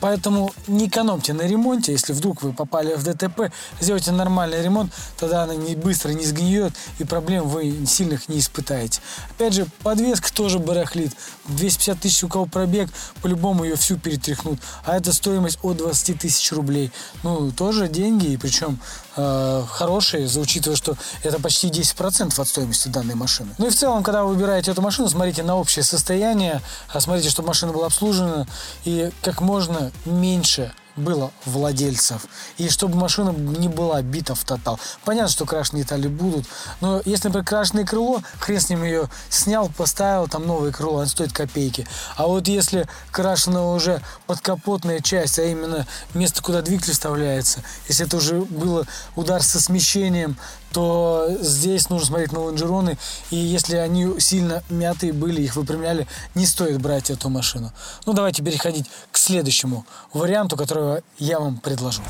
Поэтому 0.00 0.52
не 0.66 0.88
экономьте 0.88 1.32
на 1.32 1.42
ремонте. 1.42 1.92
Если 1.92 2.12
вдруг 2.12 2.42
вы 2.42 2.52
попали 2.52 2.94
в 2.94 3.02
ДТП, 3.02 3.52
сделайте 3.80 4.12
нормальный 4.12 4.62
ремонт, 4.62 4.92
тогда 5.18 5.44
она 5.44 5.54
не 5.54 5.74
быстро 5.74 6.10
не 6.10 6.24
сгниет, 6.24 6.72
и 6.98 7.04
проблем 7.04 7.48
вы 7.48 7.86
сильных 7.86 8.28
не 8.28 8.38
испытаете. 8.38 9.00
Опять 9.30 9.54
же, 9.54 9.66
подвеска 9.82 10.32
тоже 10.32 10.58
барахлит. 10.58 11.12
250 11.48 12.00
тысяч 12.00 12.24
у 12.24 12.28
кого 12.28 12.46
пробег, 12.46 12.90
по-любому 13.22 13.64
ее 13.64 13.76
всю 13.76 13.96
перетряхнут. 13.96 14.60
А 14.84 14.96
это 14.96 15.12
стоимость 15.12 15.58
от 15.62 15.76
20 15.78 16.18
тысяч 16.18 16.52
рублей. 16.52 16.92
Ну, 17.22 17.50
тоже 17.52 17.88
деньги, 17.88 18.26
и 18.26 18.36
причем 18.36 18.78
э, 19.16 19.64
хорошие, 19.68 20.28
учитывая, 20.38 20.76
что 20.76 20.96
это 21.22 21.40
почти 21.40 21.68
10% 21.68 22.40
от 22.40 22.48
стоимости 22.48 22.88
данной 22.88 23.14
машины. 23.14 23.50
Ну 23.58 23.66
и 23.66 23.70
в 23.70 23.76
целом, 23.76 24.02
когда 24.02 24.24
вы 24.24 24.34
выбираете 24.34 24.70
эту 24.70 24.82
машину, 24.82 25.08
смотрите 25.08 25.42
на 25.42 25.56
общее 25.56 25.82
состояние, 25.82 26.60
а 26.92 27.00
смотрите, 27.30 27.34
чтобы 27.34 27.48
машина 27.48 27.72
была 27.72 27.86
обслужена, 27.86 28.46
и 28.84 29.10
как 29.22 29.40
можно 29.40 29.90
меньше 30.04 30.72
было 30.96 31.30
владельцев. 31.46 32.26
И 32.58 32.68
чтобы 32.68 32.96
машина 32.96 33.30
не 33.30 33.68
была 33.68 34.02
бита 34.02 34.34
в 34.34 34.44
тотал. 34.44 34.78
Понятно, 35.04 35.30
что 35.30 35.46
крашеные 35.46 35.84
детали 35.84 36.08
будут, 36.08 36.46
но 36.80 37.00
если, 37.04 37.28
например, 37.28 37.46
крашеное 37.46 37.86
крыло, 37.86 38.22
хрен 38.40 38.60
с 38.60 38.68
ним 38.68 38.84
ее 38.84 39.08
снял, 39.30 39.68
поставил, 39.68 40.28
там 40.28 40.46
новое 40.46 40.72
крыло, 40.72 40.98
оно 40.98 41.06
стоит 41.06 41.32
копейки. 41.32 41.86
А 42.16 42.26
вот 42.26 42.48
если 42.48 42.86
крашеная 43.12 43.62
уже 43.62 44.02
подкапотная 44.26 45.00
часть, 45.00 45.38
а 45.38 45.44
именно 45.44 45.86
место, 46.12 46.42
куда 46.42 46.60
двигатель 46.60 46.92
вставляется, 46.92 47.62
если 47.88 48.06
это 48.06 48.16
уже 48.16 48.40
было 48.40 48.86
удар 49.16 49.42
со 49.42 49.60
смещением, 49.60 50.36
то 50.72 51.26
здесь 51.40 51.88
нужно 51.90 52.06
смотреть 52.06 52.32
на 52.32 52.40
лонжероны, 52.40 52.98
и 53.30 53.36
если 53.36 53.76
они 53.76 54.18
сильно 54.20 54.62
мятые 54.68 55.12
были, 55.12 55.42
их 55.42 55.56
выпрямляли, 55.56 56.06
не 56.34 56.46
стоит 56.46 56.80
брать 56.80 57.10
эту 57.10 57.28
машину. 57.28 57.72
Ну, 58.06 58.12
давайте 58.12 58.42
переходить 58.42 58.86
к 59.10 59.18
следующему 59.18 59.84
варианту, 60.12 60.56
которого 60.56 61.02
я 61.18 61.40
вам 61.40 61.58
предложу. 61.58 62.02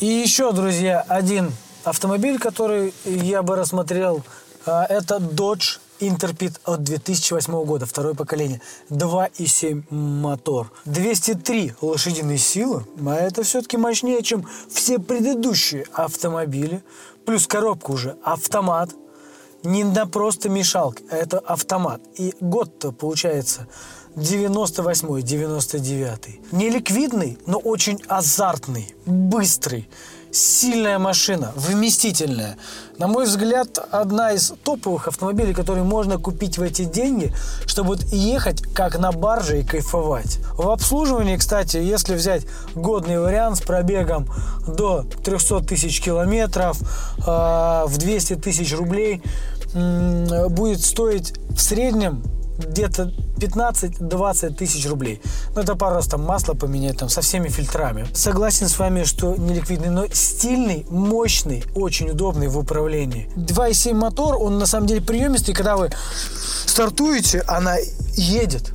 И 0.00 0.06
еще, 0.06 0.52
друзья, 0.52 1.04
один 1.08 1.52
автомобиль, 1.84 2.38
который 2.38 2.92
я 3.04 3.42
бы 3.42 3.56
рассмотрел, 3.56 4.22
это 4.66 5.16
Dodge 5.16 5.78
Интерпит 6.00 6.60
от 6.64 6.82
2008 6.82 7.64
года, 7.64 7.86
второе 7.86 8.14
поколение. 8.14 8.60
2,7 8.90 9.84
мотор. 9.90 10.72
203 10.86 11.74
лошадиные 11.80 12.36
силы. 12.36 12.84
А 13.06 13.14
это 13.14 13.44
все-таки 13.44 13.76
мощнее, 13.76 14.22
чем 14.22 14.46
все 14.68 14.98
предыдущие 14.98 15.84
автомобили. 15.92 16.82
Плюс 17.24 17.46
коробка 17.46 17.92
уже 17.92 18.16
автомат. 18.24 18.90
Не 19.62 19.84
на 19.84 20.06
просто 20.06 20.48
мешалки, 20.48 21.04
а 21.10 21.16
это 21.16 21.38
автомат. 21.38 22.02
И 22.16 22.34
год-то 22.40 22.90
получается 22.90 23.68
98-й, 24.16 25.22
99-й. 25.22 26.40
Не 26.52 26.70
ликвидный, 26.70 27.38
но 27.46 27.58
очень 27.58 28.02
азартный, 28.08 28.94
быстрый 29.06 29.88
сильная 30.34 30.98
машина, 30.98 31.52
вместительная. 31.56 32.56
На 32.98 33.06
мой 33.06 33.24
взгляд, 33.24 33.78
одна 33.90 34.32
из 34.32 34.52
топовых 34.64 35.08
автомобилей, 35.08 35.54
которые 35.54 35.84
можно 35.84 36.18
купить 36.18 36.58
в 36.58 36.62
эти 36.62 36.84
деньги, 36.84 37.32
чтобы 37.66 37.96
ехать 38.12 38.62
как 38.74 38.98
на 38.98 39.12
барже 39.12 39.60
и 39.60 39.64
кайфовать. 39.64 40.38
В 40.56 40.68
обслуживании, 40.70 41.36
кстати, 41.36 41.76
если 41.76 42.14
взять 42.14 42.46
годный 42.74 43.18
вариант 43.18 43.58
с 43.58 43.60
пробегом 43.60 44.28
до 44.66 45.04
300 45.24 45.60
тысяч 45.60 46.00
километров, 46.00 46.78
э, 47.18 47.84
в 47.86 47.98
200 47.98 48.36
тысяч 48.36 48.74
рублей, 48.76 49.22
э, 49.74 50.48
будет 50.48 50.80
стоить 50.80 51.34
в 51.50 51.60
среднем 51.60 52.22
где-то 52.58 53.12
15-20 53.36 54.54
тысяч 54.54 54.86
рублей. 54.88 55.20
Ну, 55.54 55.62
это 55.62 55.74
пару 55.74 55.96
раз 55.96 56.06
там 56.06 56.22
масло 56.22 56.54
поменять, 56.54 56.98
там, 56.98 57.08
со 57.08 57.20
всеми 57.20 57.48
фильтрами. 57.48 58.06
Согласен 58.14 58.68
с 58.68 58.78
вами, 58.78 59.04
что 59.04 59.36
не 59.36 59.54
ликвидный, 59.54 59.90
но 59.90 60.06
стильный, 60.12 60.86
мощный, 60.88 61.64
очень 61.74 62.10
удобный 62.10 62.48
в 62.48 62.58
управлении. 62.58 63.30
2.7 63.36 63.94
мотор, 63.94 64.36
он 64.36 64.58
на 64.58 64.66
самом 64.66 64.86
деле 64.86 65.00
приемистый, 65.00 65.54
когда 65.54 65.76
вы 65.76 65.90
стартуете, 66.66 67.40
она 67.46 67.76
едет. 68.14 68.72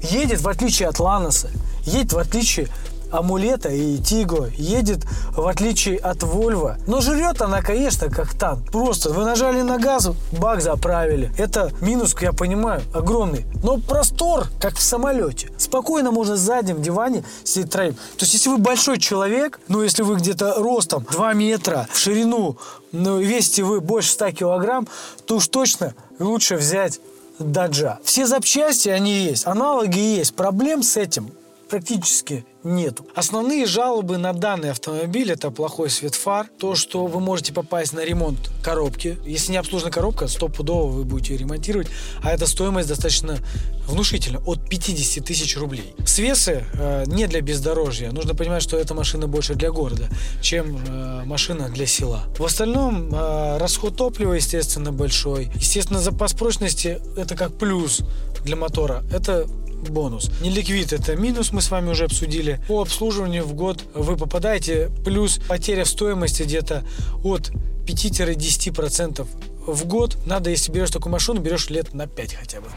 Едет 0.00 0.40
в 0.40 0.48
отличие 0.48 0.88
от 0.88 0.98
Ланоса, 1.00 1.50
едет 1.84 2.12
в 2.12 2.18
отличие 2.18 2.68
Амулета 3.10 3.70
и 3.70 3.98
Тиго 3.98 4.50
едет 4.56 5.04
в 5.36 5.46
отличие 5.46 5.98
от 5.98 6.22
Вольво. 6.22 6.76
Но 6.86 7.00
жрет 7.00 7.42
она, 7.42 7.62
конечно, 7.62 8.08
как 8.08 8.34
танк. 8.34 8.70
Просто 8.70 9.10
вы 9.10 9.24
нажали 9.24 9.62
на 9.62 9.78
газ, 9.78 10.10
бак 10.32 10.60
заправили. 10.60 11.30
Это 11.38 11.70
минус, 11.80 12.14
я 12.20 12.32
понимаю, 12.32 12.82
огромный. 12.92 13.46
Но 13.62 13.78
простор, 13.78 14.46
как 14.60 14.76
в 14.76 14.82
самолете. 14.82 15.50
Спокойно 15.56 16.10
можно 16.10 16.34
в 16.34 16.38
заднем 16.38 16.82
диване 16.82 17.24
сидеть 17.44 17.70
троим. 17.70 17.94
То 17.94 18.20
есть, 18.20 18.34
если 18.34 18.50
вы 18.50 18.58
большой 18.58 18.98
человек, 18.98 19.60
ну, 19.68 19.82
если 19.82 20.02
вы 20.02 20.16
где-то 20.16 20.54
ростом 20.56 21.06
2 21.10 21.32
метра, 21.34 21.86
в 21.92 21.98
ширину, 21.98 22.56
ну, 22.92 23.18
весите 23.18 23.62
вы 23.62 23.80
больше 23.80 24.10
100 24.10 24.32
килограмм, 24.32 24.88
то 25.26 25.36
уж 25.36 25.48
точно 25.48 25.94
лучше 26.18 26.56
взять 26.56 27.00
Даджа. 27.38 27.98
Все 28.02 28.26
запчасти, 28.26 28.88
они 28.88 29.12
есть, 29.12 29.46
аналоги 29.46 29.98
есть. 29.98 30.34
Проблем 30.34 30.82
с 30.82 30.96
этим 30.96 31.30
практически 31.68 32.44
нету. 32.64 33.06
Основные 33.14 33.66
жалобы 33.66 34.18
на 34.18 34.32
данный 34.32 34.70
автомобиль 34.70 35.30
это 35.30 35.50
плохой 35.50 35.90
свет 35.90 36.14
фар, 36.14 36.48
то, 36.58 36.74
что 36.74 37.06
вы 37.06 37.20
можете 37.20 37.52
попасть 37.52 37.92
на 37.92 38.04
ремонт 38.04 38.38
коробки. 38.62 39.18
Если 39.24 39.52
не 39.52 39.58
обслужена 39.58 39.90
коробка, 39.90 40.28
стопудово 40.28 40.90
вы 40.90 41.04
будете 41.04 41.34
ее 41.34 41.40
ремонтировать, 41.40 41.88
а 42.22 42.32
эта 42.32 42.46
стоимость 42.46 42.88
достаточно 42.88 43.38
внушительна, 43.86 44.40
от 44.44 44.68
50 44.68 45.24
тысяч 45.24 45.56
рублей. 45.56 45.94
Свесы 46.04 46.64
э, 46.74 47.04
не 47.06 47.26
для 47.26 47.40
бездорожья. 47.40 48.10
Нужно 48.12 48.34
понимать, 48.34 48.62
что 48.62 48.76
эта 48.76 48.94
машина 48.94 49.26
больше 49.26 49.54
для 49.54 49.70
города, 49.70 50.08
чем 50.42 50.76
э, 50.76 51.22
машина 51.24 51.68
для 51.68 51.86
села. 51.86 52.24
В 52.38 52.44
остальном 52.44 53.14
э, 53.14 53.58
расход 53.58 53.96
топлива, 53.96 54.34
естественно, 54.34 54.92
большой. 54.92 55.50
Естественно, 55.54 56.00
запас 56.00 56.34
прочности 56.34 57.00
это 57.16 57.34
как 57.34 57.56
плюс 57.56 58.02
для 58.44 58.56
мотора. 58.56 59.04
Это 59.10 59.46
бонус. 59.88 60.30
Неликвид 60.40 60.92
это 60.92 61.16
минус, 61.16 61.52
мы 61.52 61.60
с 61.60 61.70
вами 61.70 61.90
уже 61.90 62.04
обсудили. 62.04 62.60
По 62.68 62.82
обслуживанию 62.82 63.44
в 63.44 63.54
год 63.54 63.82
вы 63.94 64.16
попадаете, 64.16 64.90
плюс 65.04 65.38
потеря 65.48 65.84
в 65.84 65.88
стоимости 65.88 66.42
где-то 66.42 66.84
от 67.24 67.50
5-10% 67.86 69.26
в 69.66 69.86
год. 69.86 70.16
Надо, 70.26 70.50
если 70.50 70.72
берешь 70.72 70.90
такую 70.90 71.12
машину, 71.12 71.40
берешь 71.40 71.70
лет 71.70 71.94
на 71.94 72.06
5 72.06 72.34
хотя 72.34 72.60
бы. 72.60 72.68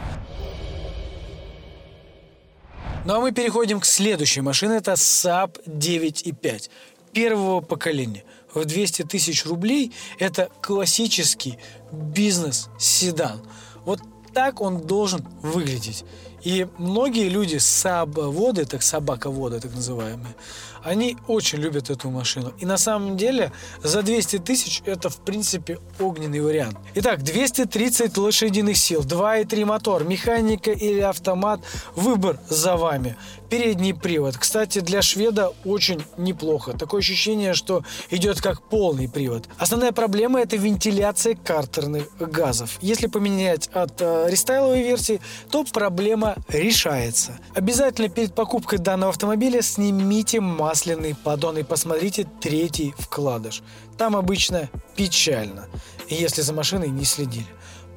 Ну 3.04 3.14
а 3.14 3.20
мы 3.20 3.32
переходим 3.32 3.80
к 3.80 3.84
следующей 3.84 4.42
машине. 4.42 4.76
Это 4.76 4.92
Saab 4.92 5.60
9.5 5.66 6.70
первого 7.12 7.60
поколения. 7.60 8.24
В 8.54 8.64
200 8.64 9.04
тысяч 9.04 9.44
рублей 9.44 9.92
это 10.18 10.50
классический 10.60 11.58
бизнес-седан. 11.90 13.42
Вот 13.84 14.00
так 14.32 14.60
он 14.60 14.86
должен 14.86 15.26
выглядеть. 15.42 16.04
И 16.44 16.66
многие 16.78 17.28
люди, 17.28 17.58
сабоводы, 17.58 18.64
так 18.64 18.82
собаководы 18.82 19.60
так 19.60 19.74
называемые, 19.74 20.34
они 20.84 21.16
очень 21.28 21.58
любят 21.58 21.90
эту 21.90 22.10
машину. 22.10 22.52
И 22.58 22.66
на 22.66 22.78
самом 22.78 23.16
деле 23.16 23.52
за 23.82 24.02
200 24.02 24.38
тысяч 24.38 24.82
это 24.84 25.08
в 25.08 25.18
принципе 25.18 25.78
огненный 25.98 26.40
вариант. 26.40 26.78
Итак, 26.94 27.22
230 27.22 28.16
лошадиных 28.16 28.76
сил, 28.76 29.02
2.3 29.02 29.64
мотор, 29.64 30.04
механика 30.04 30.70
или 30.70 31.00
автомат, 31.00 31.60
выбор 31.94 32.38
за 32.48 32.76
вами. 32.76 33.16
Передний 33.48 33.92
привод. 33.94 34.38
Кстати, 34.38 34.80
для 34.80 35.02
шведа 35.02 35.52
очень 35.64 36.02
неплохо. 36.16 36.72
Такое 36.72 37.00
ощущение, 37.00 37.52
что 37.52 37.84
идет 38.10 38.40
как 38.40 38.62
полный 38.62 39.10
привод. 39.10 39.46
Основная 39.58 39.92
проблема 39.92 40.40
это 40.40 40.56
вентиляция 40.56 41.34
картерных 41.34 42.08
газов. 42.18 42.78
Если 42.80 43.08
поменять 43.08 43.68
от 43.74 44.00
э, 44.00 44.28
рестайловой 44.30 44.82
версии, 44.82 45.20
то 45.50 45.64
проблема 45.64 46.36
решается. 46.48 47.38
Обязательно 47.54 48.08
перед 48.08 48.34
покупкой 48.34 48.78
данного 48.78 49.10
автомобиля 49.10 49.60
снимите 49.60 50.40
масляный 50.72 51.14
поддон 51.14 51.58
и 51.58 51.62
посмотрите 51.64 52.26
третий 52.40 52.94
вкладыш. 52.98 53.62
Там 53.98 54.16
обычно 54.16 54.70
печально, 54.96 55.68
если 56.08 56.40
за 56.40 56.54
машиной 56.54 56.88
не 56.88 57.04
следили. 57.04 57.46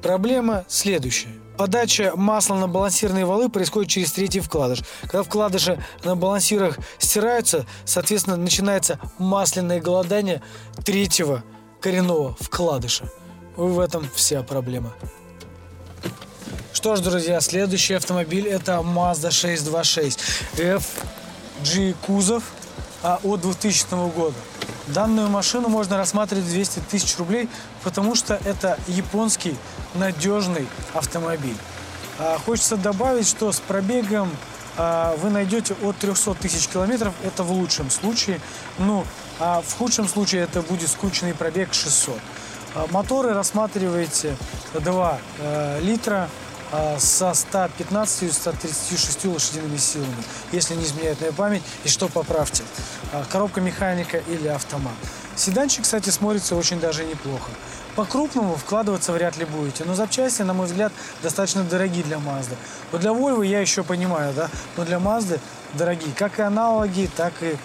Проблема 0.02 0.66
следующая. 0.68 1.30
Подача 1.56 2.12
масла 2.16 2.56
на 2.56 2.68
балансирные 2.68 3.24
валы 3.24 3.48
происходит 3.48 3.90
через 3.90 4.12
третий 4.12 4.40
вкладыш. 4.40 4.82
Когда 5.00 5.22
вкладыши 5.22 5.82
на 6.04 6.16
балансирах 6.16 6.76
стираются, 6.98 7.64
соответственно, 7.86 8.36
начинается 8.36 9.00
масляное 9.18 9.80
голодание 9.80 10.42
третьего 10.84 11.42
коренного 11.80 12.36
вкладыша. 12.38 13.10
В 13.56 13.80
этом 13.80 14.06
вся 14.14 14.42
проблема. 14.42 14.92
Что 16.74 16.94
ж, 16.94 17.00
друзья, 17.00 17.40
следующий 17.40 17.94
автомобиль 17.94 18.46
это 18.46 18.72
Mazda 18.84 19.30
626 19.30 20.20
FG 20.58 21.96
кузов 22.06 22.42
а, 23.02 23.20
от 23.22 23.40
2000 23.40 24.12
года. 24.14 24.36
Данную 24.88 25.28
машину 25.28 25.68
можно 25.68 25.96
рассматривать 25.96 26.46
200 26.46 26.80
тысяч 26.90 27.16
рублей, 27.18 27.48
потому 27.82 28.14
что 28.14 28.40
это 28.44 28.78
японский 28.86 29.56
надежный 29.94 30.66
автомобиль. 30.94 31.56
А, 32.18 32.38
хочется 32.38 32.76
добавить, 32.76 33.28
что 33.28 33.50
с 33.52 33.60
пробегом 33.60 34.30
а, 34.76 35.16
вы 35.16 35.30
найдете 35.30 35.74
от 35.82 35.96
300 35.96 36.34
тысяч 36.34 36.68
километров, 36.68 37.14
это 37.24 37.42
в 37.42 37.50
лучшем 37.50 37.90
случае. 37.90 38.40
Ну, 38.78 39.04
а 39.38 39.62
в 39.66 39.76
худшем 39.76 40.08
случае 40.08 40.42
это 40.42 40.62
будет 40.62 40.88
скучный 40.88 41.34
пробег 41.34 41.72
600. 41.72 42.18
А, 42.74 42.86
моторы 42.90 43.32
рассматриваете 43.32 44.36
2 44.74 45.18
э, 45.38 45.80
литра, 45.80 46.28
а, 46.28 46.28
со 46.98 47.30
115-136 47.30 49.32
лошадиными 49.32 49.76
силами, 49.76 50.16
если 50.52 50.74
не 50.74 50.84
изменяет 50.84 51.20
моя 51.20 51.32
память, 51.32 51.62
и 51.84 51.88
что 51.88 52.08
поправьте, 52.08 52.64
а, 53.12 53.24
коробка 53.30 53.60
механика 53.60 54.18
или 54.18 54.48
автомат. 54.48 54.94
Седанчик, 55.36 55.82
кстати, 55.82 56.10
смотрится 56.10 56.56
очень 56.56 56.80
даже 56.80 57.04
неплохо. 57.04 57.50
По-крупному 57.94 58.56
вкладываться 58.56 59.12
вряд 59.12 59.38
ли 59.38 59.44
будете, 59.44 59.84
но 59.84 59.94
запчасти, 59.94 60.42
на 60.42 60.52
мой 60.52 60.66
взгляд, 60.66 60.92
достаточно 61.22 61.62
дорогие 61.62 62.04
для 62.04 62.18
Mazda. 62.18 62.56
Вот 62.92 63.00
для 63.00 63.10
Volvo 63.10 63.46
я 63.46 63.60
еще 63.60 63.82
понимаю, 63.82 64.34
да, 64.34 64.50
но 64.76 64.84
для 64.84 64.98
Mazda 64.98 65.40
дорогие, 65.74 66.12
как 66.14 66.38
и 66.38 66.42
аналоги, 66.42 67.10
так 67.16 67.32
и 67.42 67.56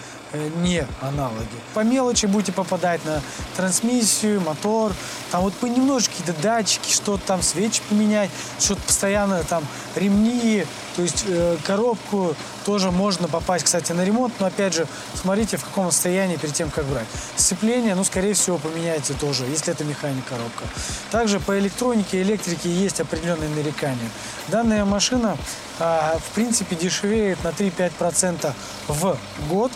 не 0.62 0.86
аналоги. 1.00 1.46
По 1.74 1.80
мелочи 1.80 2.26
будете 2.26 2.52
попадать 2.52 3.04
на 3.04 3.22
трансмиссию, 3.56 4.40
мотор, 4.40 4.92
там 5.30 5.42
вот 5.42 5.54
понемножку 5.54 6.12
какие-то 6.16 6.40
датчики, 6.40 6.92
что-то 6.92 7.26
там 7.26 7.42
свечи 7.42 7.82
поменять, 7.88 8.30
что-то 8.58 8.82
постоянно 8.82 9.42
там 9.44 9.64
ремни, 9.94 10.64
то 10.96 11.02
есть 11.02 11.24
э, 11.26 11.56
коробку 11.64 12.34
тоже 12.64 12.90
можно 12.90 13.28
попасть, 13.28 13.64
кстати, 13.64 13.92
на 13.92 14.04
ремонт, 14.04 14.34
но 14.40 14.46
опять 14.46 14.74
же, 14.74 14.86
смотрите, 15.14 15.56
в 15.56 15.64
каком 15.64 15.90
состоянии 15.90 16.36
перед 16.36 16.54
тем, 16.54 16.70
как 16.70 16.84
брать. 16.84 17.06
Сцепление, 17.36 17.94
ну, 17.94 18.04
скорее 18.04 18.34
всего, 18.34 18.58
поменяйте 18.58 19.14
тоже, 19.14 19.44
если 19.46 19.72
это 19.72 19.84
механик 19.84 20.24
коробка. 20.26 20.64
Также 21.10 21.40
по 21.40 21.58
электронике 21.58 22.18
и 22.18 22.22
электрике 22.22 22.70
есть 22.70 23.00
определенные 23.00 23.48
нарекания. 23.48 24.10
Данная 24.48 24.84
машина, 24.84 25.36
э, 25.78 26.18
в 26.18 26.34
принципе, 26.34 26.76
дешевеет 26.76 27.42
на 27.42 27.48
3-5% 27.52 28.52
в 28.88 29.16
год, 29.48 29.72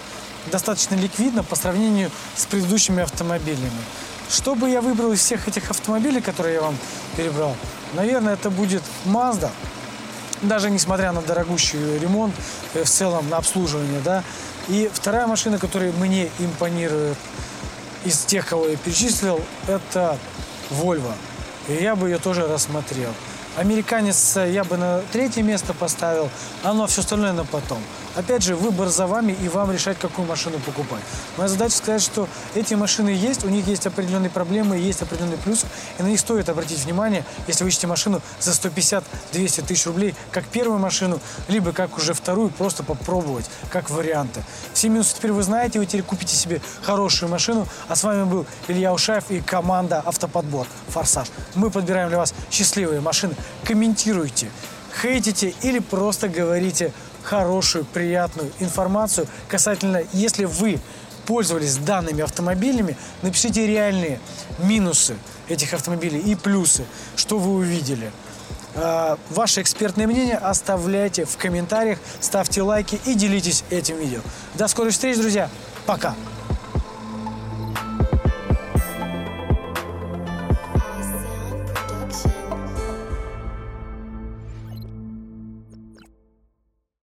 достаточно 0.51 0.95
ликвидно 0.95 1.43
по 1.43 1.57
сравнению 1.57 2.11
с 2.37 2.47
предыдущими 2.47 3.03
автомобилями. 3.03 3.71
Что 4.31 4.55
бы 4.55 4.69
я 4.69 4.81
выбрал 4.81 5.13
из 5.13 5.21
всех 5.21 5.47
этих 5.49 5.71
автомобилей, 5.71 6.21
которые 6.21 6.55
я 6.55 6.63
вам 6.63 6.77
перебрал? 7.17 7.55
Наверное, 7.95 8.35
это 8.35 8.51
будет 8.51 8.83
Mazda. 9.05 9.51
Даже 10.43 10.71
несмотря 10.71 11.13
на 11.13 11.23
дорогущий 11.23 11.99
ремонт, 11.99 12.35
э, 12.75 12.85
в 12.85 12.91
целом 12.91 13.29
на 13.31 13.39
обслуживание, 13.39 14.01
да. 14.05 14.23
И 14.69 14.91
вторая 14.93 15.27
машина, 15.27 15.59
которая 15.59 15.93
мне 15.93 16.29
импонирует 16.39 17.17
из 18.05 18.19
тех, 18.25 18.47
кого 18.47 18.67
я 18.67 18.77
перечислил, 18.77 19.41
это 19.69 20.19
Volvo. 20.71 21.13
И 21.69 21.75
я 21.75 21.97
бы 21.97 22.09
ее 22.09 22.19
тоже 22.19 22.47
рассмотрел. 22.47 23.11
Американец 23.57 24.37
я 24.37 24.65
бы 24.65 24.77
на 24.77 25.01
третье 25.13 25.43
место 25.43 25.73
поставил, 25.73 26.29
а 26.63 26.73
а 26.73 26.87
все 26.87 27.01
остальное 27.01 27.33
на 27.33 27.45
потом. 27.45 27.79
Опять 28.17 28.43
же, 28.43 28.57
выбор 28.57 28.89
за 28.89 29.07
вами 29.07 29.37
и 29.43 29.49
вам 29.49 29.71
решать, 29.71 29.99
какую 29.99 30.27
машину 30.27 30.59
покупать. 30.61 31.03
Моя 31.37 31.49
задача 31.49 31.77
сказать, 31.77 32.03
что 32.03 32.29
эти 32.55 32.73
машины 32.73 33.11
есть, 33.11 33.45
у 33.45 33.49
них 33.49 33.67
есть 33.67 33.87
определенные 33.87 34.31
проблемы, 34.31 34.79
есть 34.79 35.03
определенный 35.03 35.37
плюс, 35.37 35.67
и 35.99 36.03
на 36.03 36.07
них 36.07 36.19
стоит 36.19 36.49
обратить 36.49 36.83
внимание, 36.83 37.25
если 37.47 37.63
вы 37.63 37.69
ищете 37.69 37.87
машину 37.87 38.23
за 38.41 38.53
150-200 38.53 39.67
тысяч 39.67 39.87
рублей, 39.87 40.15
как 40.31 40.47
первую 40.47 40.79
машину, 40.79 41.21
либо 41.49 41.73
как 41.73 41.99
уже 41.99 42.15
вторую, 42.15 42.49
просто 42.49 42.83
попробовать, 42.83 43.51
как 43.71 43.91
варианты. 43.91 44.43
Все 44.73 44.89
минусы 44.89 45.15
теперь 45.15 45.33
вы 45.33 45.43
знаете, 45.43 45.79
вы 45.79 45.85
теперь 45.85 46.03
купите 46.03 46.35
себе 46.35 46.63
хорошую 46.83 47.31
машину. 47.31 47.67
А 47.89 47.97
с 47.97 48.03
вами 48.03 48.25
был 48.25 48.47
Илья 48.67 48.95
Ушаев 48.95 49.31
и 49.31 49.41
команда 49.41 50.03
«Автоподбор» 50.05 50.67
«Форсаж». 50.89 51.29
Мы 51.55 51.71
подбираем 51.71 52.09
для 52.09 52.17
вас 52.17 52.33
счастливые 52.51 53.03
машины. 53.03 53.35
Комментируйте, 53.65 54.51
хейтите 55.03 55.55
или 55.63 55.81
просто 55.81 56.29
говорите 56.29 56.93
хорошую, 57.27 57.85
приятную 57.85 58.51
информацию 58.61 59.27
касательно, 59.49 60.03
если 60.13 60.45
вы 60.45 60.79
пользовались 61.27 61.77
данными 61.77 62.23
автомобилями, 62.23 62.97
напишите 63.23 63.67
реальные 63.67 64.21
минусы 64.59 65.17
этих 65.49 65.75
автомобилей 65.75 66.21
и 66.21 66.37
плюсы, 66.37 66.85
что 67.17 67.39
вы 67.39 67.55
увидели. 67.55 68.13
А, 68.77 69.19
ваше 69.31 69.63
экспертное 69.63 70.07
мнение 70.07 70.37
оставляйте 70.37 71.25
в 71.25 71.37
комментариях, 71.37 71.99
ставьте 72.21 72.63
лайки 72.63 73.01
и 73.05 73.15
делитесь 73.15 73.65
этим 73.71 73.99
видео. 73.99 74.21
До 74.55 74.69
скорой 74.69 74.93
встречи, 74.93 75.21
друзья. 75.21 75.51
Пока. 75.85 76.15